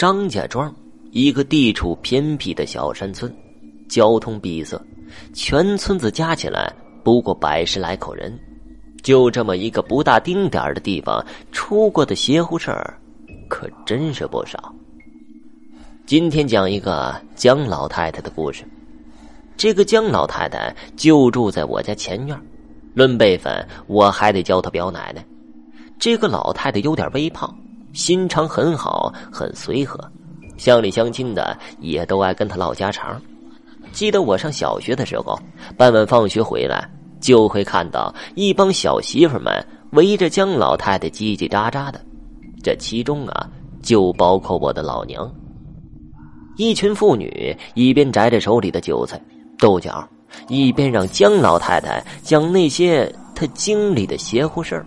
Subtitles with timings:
[0.00, 0.74] 张家庄，
[1.10, 3.30] 一个地处偏僻的小山村，
[3.86, 4.80] 交通闭塞，
[5.34, 6.72] 全村子加起来
[7.04, 8.32] 不过百十来口人。
[9.02, 12.98] 就这么一个不大丁点的地方，出过的邪乎事儿，
[13.46, 14.74] 可真是不少。
[16.06, 18.64] 今天讲一个姜老太太的故事。
[19.54, 22.34] 这个姜老太太就住在我家前院，
[22.94, 25.22] 论辈分，我还得叫她表奶奶。
[25.98, 27.54] 这个老太太有点微胖。
[27.92, 29.98] 心肠很好，很随和，
[30.56, 33.20] 乡里乡亲的也都爱跟他唠家常。
[33.92, 35.38] 记得我上小学的时候，
[35.76, 36.88] 傍晚放学回来，
[37.20, 39.52] 就会看到一帮小媳妇们
[39.92, 42.00] 围着姜老太太叽叽喳喳的，
[42.62, 43.48] 这其中啊，
[43.82, 45.28] 就包括我的老娘。
[46.56, 49.20] 一群妇女一边摘着手里的韭菜、
[49.58, 50.06] 豆角，
[50.46, 54.86] 一边让姜老太太讲那些她经历的邪乎事儿。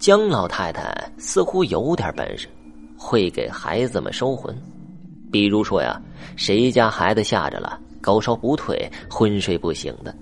[0.00, 2.48] 姜老太太似乎有点本事，
[2.96, 4.56] 会给孩子们收魂。
[5.30, 6.00] 比如说呀，
[6.36, 10.14] 谁家孩子吓着了，高烧不退，昏睡不醒的，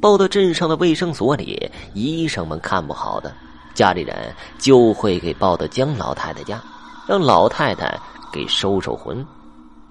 [0.00, 3.32] 抱到镇上的卫生所里，医生们看不好的，
[3.72, 6.60] 家里人就会给抱到姜老太太家，
[7.06, 7.96] 让老太太
[8.32, 9.24] 给收收魂。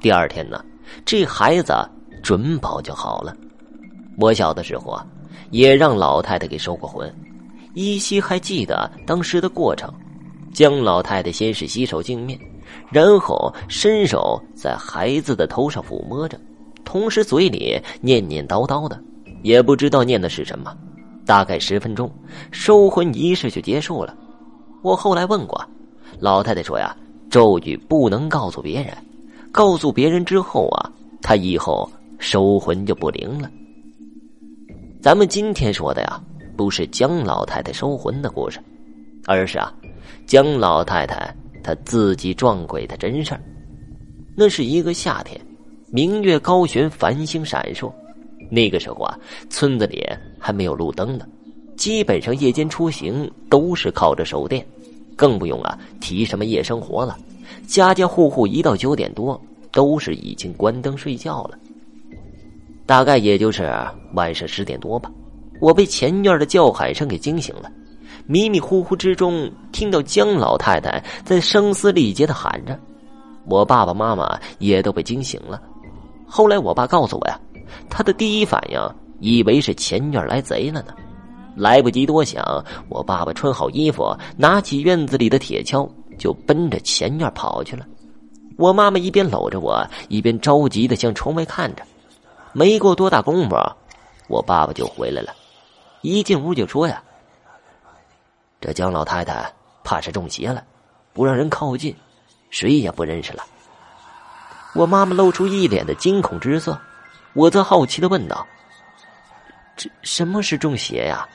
[0.01, 0.61] 第二天呢，
[1.05, 1.73] 这孩子
[2.21, 3.33] 准保就好了。
[4.17, 5.07] 我小的时候啊，
[5.49, 7.09] 也让老太太给收过魂。
[7.79, 9.89] 依稀还记得当时的过程，
[10.53, 12.37] 姜老太太先是洗手净面，
[12.91, 16.37] 然后伸手在孩子的头上抚摸着，
[16.83, 19.01] 同时嘴里念念叨叨的，
[19.43, 20.75] 也不知道念的是什么。
[21.25, 22.11] 大概十分钟，
[22.51, 24.13] 收魂仪式就结束了。
[24.81, 25.65] 我后来问过，
[26.19, 26.93] 老太太说呀，
[27.29, 28.93] 咒语不能告诉别人，
[29.53, 30.91] 告诉别人之后啊，
[31.21, 33.49] 他以后收魂就不灵了。
[35.01, 36.21] 咱们今天说的呀。
[36.59, 38.59] 不是姜老太太收魂的故事，
[39.27, 39.73] 而是啊，
[40.25, 43.39] 姜老太太她自己撞鬼的真事儿。
[44.35, 45.39] 那是一个夏天，
[45.89, 47.89] 明月高悬，繁星闪烁。
[48.51, 49.17] 那个时候啊，
[49.49, 50.05] 村子里
[50.37, 51.25] 还没有路灯呢，
[51.77, 54.67] 基本上夜间出行都是靠着手电，
[55.15, 57.17] 更不用啊提什么夜生活了。
[57.67, 61.57] 家家户户一到九点多都是已经关灯睡觉了，
[62.85, 63.73] 大概也就是
[64.13, 65.09] 晚上十点多吧。
[65.59, 67.69] 我被前院的叫喊声给惊醒了，
[68.25, 72.79] 迷迷糊糊之中听到姜老太太在声嘶力竭的喊着，
[73.45, 75.61] 我爸爸妈妈也都被惊醒了。
[76.25, 77.39] 后来我爸告诉我呀，
[77.89, 78.79] 他的第一反应
[79.19, 80.93] 以为是前院来贼了呢，
[81.55, 87.85] 来不及多想，我爸爸穿好衣服，拿起院子里的铁锹就奔着前院跑去了。
[88.57, 91.83] 我妈妈一边搂着我，一边着急的向窗外看着。
[92.53, 93.55] 没过多大功夫，
[94.27, 95.33] 我爸爸就回来了。
[96.01, 97.03] 一进屋就说呀
[98.61, 99.51] ：“这姜老太太
[99.83, 100.63] 怕是中邪了，
[101.13, 101.95] 不让人靠近，
[102.49, 103.43] 谁也不认识了。”
[104.75, 106.79] 我妈妈露出一脸的惊恐之色，
[107.33, 108.45] 我则好奇的问道
[109.75, 111.27] ：“这什么是中邪呀？”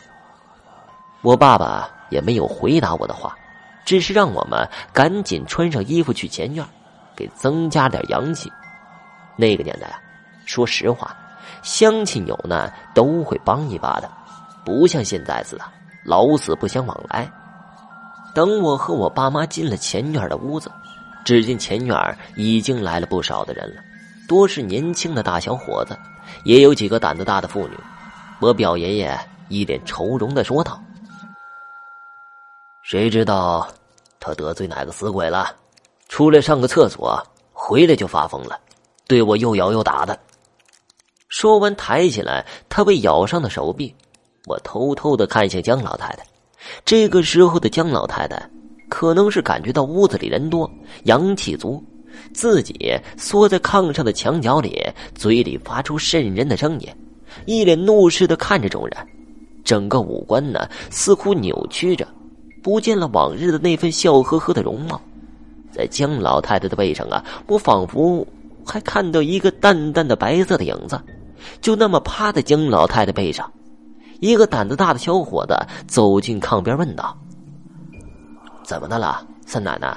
[1.20, 3.36] 我爸爸也没有回答我的话，
[3.84, 6.64] 只是让我们赶紧穿上衣服去前院，
[7.16, 8.52] 给增加点阳气。
[9.36, 10.00] 那个年代啊，
[10.46, 11.16] 说实话，
[11.62, 14.10] 乡亲有难都会帮一把的。
[14.64, 15.64] 不像现在似的，
[16.04, 17.30] 老死不相往来。
[18.34, 20.70] 等我和我爸妈进了前院的屋子，
[21.24, 23.82] 只见前院已经来了不少的人了，
[24.28, 25.96] 多是年轻的大小伙子，
[26.44, 27.78] 也有几个胆子大的妇女。
[28.40, 30.82] 我表爷爷一脸愁容的说道
[32.82, 33.68] ：“谁知道
[34.18, 35.54] 他得罪哪个死鬼了？
[36.08, 38.58] 出来上个厕所，回来就发疯了，
[39.06, 40.18] 对我又咬又打的。”
[41.30, 43.94] 说完，抬起来他被咬伤的手臂。
[44.46, 46.24] 我偷偷的看向姜老太太，
[46.84, 48.50] 这个时候的姜老太太，
[48.90, 50.70] 可能是感觉到屋子里人多，
[51.04, 51.82] 阳气足，
[52.34, 54.82] 自己缩在炕上的墙角里，
[55.14, 56.88] 嘴里发出渗人的声音，
[57.46, 58.96] 一脸怒视的看着众人，
[59.64, 62.06] 整个五官呢似乎扭曲着，
[62.62, 65.00] 不见了往日的那份笑呵呵的容貌。
[65.72, 68.26] 在姜老太太的背上啊，我仿佛
[68.62, 71.00] 还看到一个淡淡的白色的影子，
[71.62, 73.50] 就那么趴在姜老太太背上。
[74.24, 75.54] 一个胆子大的小伙子
[75.86, 77.14] 走进炕边，问道
[78.64, 79.94] ：“怎么的了，三奶奶？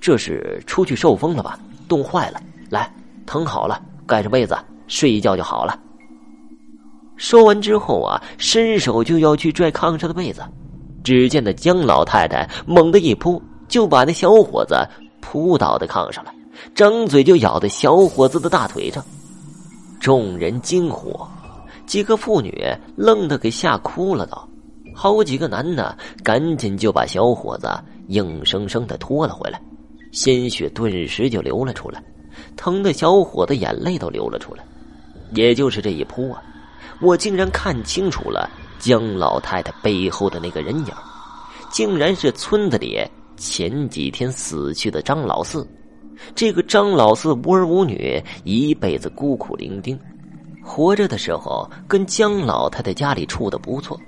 [0.00, 1.58] 这是出去受风了吧？
[1.88, 2.40] 冻坏了。
[2.70, 2.88] 来，
[3.26, 4.56] 疼好了，盖上被子
[4.86, 5.76] 睡一觉就好了。”
[7.18, 10.40] 说完之后啊，伸手就要去拽炕上的被子，
[11.02, 14.88] 只见那姜老太太猛地一扑，就把那小伙子
[15.20, 16.32] 扑倒在炕上了，
[16.76, 19.04] 张嘴就咬在小伙子的大腿上，
[19.98, 21.18] 众人惊呼。
[21.86, 22.64] 几个妇女
[22.96, 24.36] 愣得给吓哭了，都，
[24.94, 27.68] 好几个男的赶紧就把小伙子
[28.08, 29.60] 硬生生的拖了回来，
[30.12, 32.02] 鲜血顿时就流了出来，
[32.56, 34.64] 疼的小伙子眼泪都流了出来。
[35.32, 36.42] 也就是这一扑啊，
[37.00, 38.48] 我竟然看清楚了
[38.78, 40.92] 江老太太背后的那个人影，
[41.70, 43.00] 竟然是村子里
[43.36, 45.66] 前几天死去的张老四。
[46.34, 49.98] 这个张老四无儿无女，一辈子孤苦伶仃。
[50.64, 54.00] 活着的时候跟江老太太家里处的不错，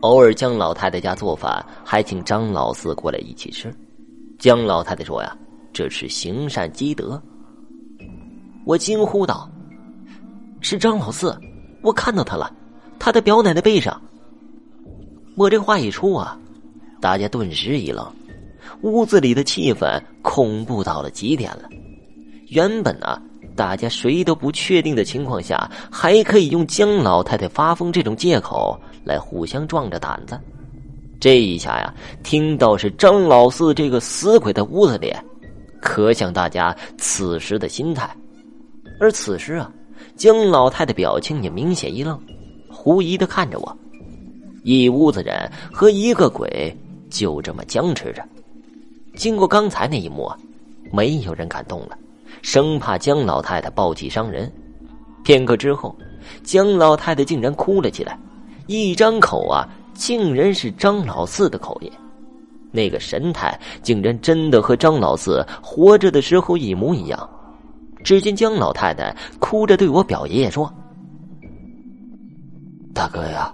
[0.00, 3.74] 偶尔江老太太家做饭，还请张老四过来一起吃。
[4.38, 5.36] 江老太太说呀
[5.74, 7.20] ：“这是行善积德。”
[8.64, 9.50] 我惊呼道
[10.62, 11.36] ：“是张老四，
[11.82, 12.54] 我看到他了，
[12.98, 14.00] 他的表奶奶背上。”
[15.36, 16.38] 我这话一出啊，
[17.00, 18.06] 大家顿时一愣。
[18.82, 21.68] 屋子里的气氛恐怖到了极点了。
[22.48, 23.20] 原本呢，
[23.56, 30.38] 大家谁都不确定的情况下，还可以用江老太太发疯这种借口来互相壮着胆子。
[31.18, 31.92] 这一下呀，
[32.22, 35.12] 听到是张老四这个死鬼在屋子里，
[35.80, 38.08] 可想大家此时的心态。
[39.00, 39.72] 而此时啊，
[40.14, 42.20] 江老太太表情也明显一愣，
[42.68, 43.76] 狐疑的看着我。
[44.62, 46.76] 一屋子人和一个鬼
[47.08, 48.22] 就这么僵持着。
[49.16, 50.30] 经过刚才那一幕，
[50.92, 51.96] 没有人敢动了，
[52.42, 54.50] 生怕江老太太暴气伤人。
[55.24, 55.94] 片刻之后，
[56.42, 58.18] 江老太太竟然哭了起来，
[58.66, 61.90] 一张口啊，竟然是张老四的口音，
[62.70, 67.28] 那个神态竟然真的和张老四活着的时候一模一样。
[68.04, 70.72] 只见江老太太哭着对我表爷爷说
[72.94, 73.52] ：“大哥呀，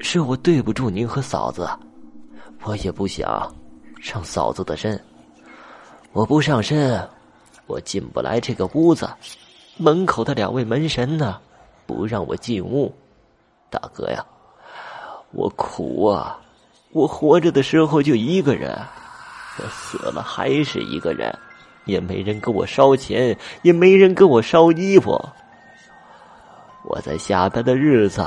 [0.00, 1.68] 是我对不住您和嫂子，
[2.64, 3.54] 我也不想。”
[4.00, 5.00] 上嫂子的身，
[6.12, 7.00] 我不上身，
[7.68, 9.08] 我进不来这个屋子。
[9.76, 11.38] 门口的两位门神呢，
[11.86, 12.92] 不让我进屋。
[13.70, 14.24] 大哥呀，
[15.30, 16.40] 我苦啊！
[16.90, 18.76] 我活着的时候就一个人，
[19.58, 21.32] 我死了还是一个人，
[21.84, 25.16] 也没人给我烧钱，也没人给我烧衣服。
[26.84, 28.26] 我在下边的日子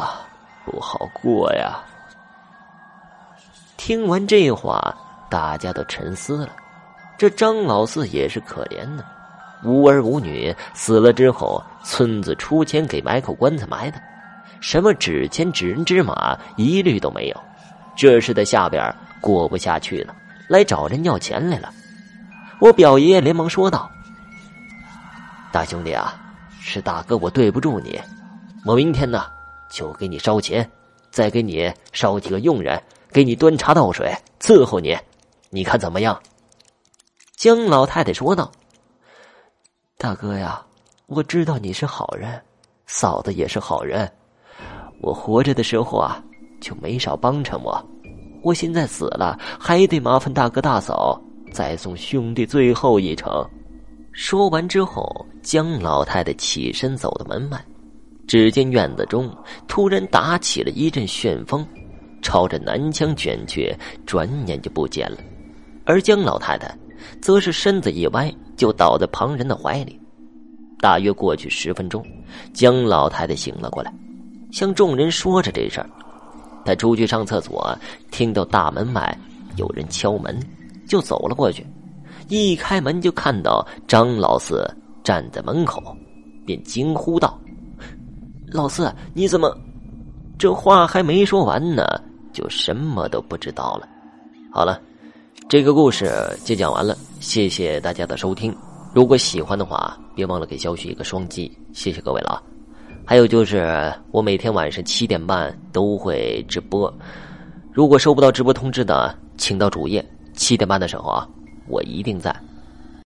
[0.63, 1.83] 不好过呀。
[3.75, 4.95] 听完这话。
[5.31, 6.49] 大家都沉思了，
[7.17, 9.05] 这张老四也是可怜呢，
[9.63, 14.01] 无儿无女，死了之后村子出钱给买口棺材埋的，
[14.59, 17.43] 什么纸钱、纸人、纸马一律都没有，
[17.95, 20.15] 这是在下边过不下去了，
[20.47, 21.71] 来找人要钱来了。
[22.59, 23.89] 我表爷爷连忙说道
[25.51, 26.15] ：“大兄弟啊，
[26.59, 27.99] 是大哥我对不住你，
[28.65, 29.25] 我明天呢
[29.69, 30.69] 就给你烧钱，
[31.09, 32.81] 再给你烧几个佣人，
[33.11, 34.97] 给你端茶倒水，伺候你。”
[35.53, 36.17] 你看怎么样？
[37.35, 38.49] 江老太太说道
[40.01, 40.59] ：“大哥呀，
[41.05, 42.41] 我知道你是好人，
[42.87, 44.11] 嫂子也是好人。
[44.99, 46.19] 我活着的时候啊，
[46.59, 47.79] 就没少帮衬我。
[48.41, 51.21] 我现在死了，还得麻烦大哥大嫂
[51.51, 53.47] 再送兄弟最后一程。”
[54.11, 57.63] 说完之后，江老太太起身走到门外，
[58.25, 59.31] 只见院子中
[59.67, 61.63] 突然打起了一阵旋风，
[62.23, 63.71] 朝着南墙卷去，
[64.07, 65.17] 转眼就不见了。
[65.85, 66.75] 而江老太太，
[67.21, 69.99] 则是身子一歪，就倒在旁人的怀里。
[70.79, 72.03] 大约过去十分钟，
[72.53, 73.93] 江老太太醒了过来，
[74.51, 75.89] 向众人说着这事儿。
[76.65, 77.77] 她出去上厕所，
[78.09, 79.17] 听到大门外
[79.57, 80.39] 有人敲门，
[80.87, 81.65] 就走了过去。
[82.29, 84.67] 一开门就看到张老四
[85.03, 85.95] 站在门口，
[86.45, 87.39] 便惊呼道
[88.51, 89.55] ：“老四，你怎么？”
[90.39, 91.85] 这话还没说完呢，
[92.33, 93.87] 就什么都不知道了。
[94.51, 94.81] 好了。
[95.51, 96.09] 这个故事
[96.45, 98.55] 就讲完了，谢谢大家的收听。
[98.93, 102.41] 如果喜欢的话，别忘了给小许一个双击，谢谢各位了啊！
[103.05, 106.89] 还有就是，我每天晚上七点半都会直播，
[107.73, 110.01] 如果收不到直播通知的，请到主页
[110.33, 111.27] 七点半的时候啊，
[111.67, 112.33] 我一定在。